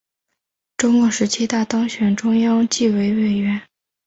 [0.77, 3.61] 中共十七大当选中央纪委委员。